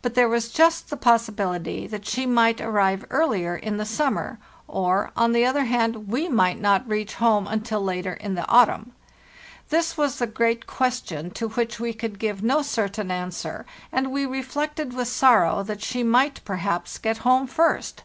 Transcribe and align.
But 0.00 0.14
there 0.14 0.26
was 0.26 0.48
just 0.48 0.88
the 0.88 0.96
possibility 0.96 1.86
that 1.86 2.06
she 2.06 2.24
might 2.24 2.62
arrive 2.62 3.04
earler 3.10 3.54
in 3.60 3.76
the 3.76 3.84
summer; 3.84 4.38
or, 4.66 5.12
on 5.14 5.32
the 5.32 5.44
other 5.44 5.64
hand, 5.66 6.08
we 6.08 6.30
might 6.30 6.58
not 6.58 6.88
reach 6.88 7.16
home 7.16 7.46
until 7.46 7.84
later 7.84 8.14
in 8.14 8.36
the 8.36 8.48
autumn. 8.48 8.92
This 9.68 9.98
was 9.98 10.16
the 10.18 10.26
great 10.26 10.66
question 10.66 11.30
to 11.32 11.48
which 11.50 11.78
we 11.78 11.92
could 11.92 12.18
give 12.18 12.42
no 12.42 12.62
certain 12.62 13.10
answer, 13.10 13.66
and 13.92 14.10
we 14.10 14.24
reflected 14.24 14.94
with 14.94 15.08
sorrow 15.08 15.62
that 15.62 15.82
she 15.82 16.02
might 16.02 16.42
perhaps 16.46 16.96
get 16.96 17.18
home 17.18 17.46
first. 17.46 18.02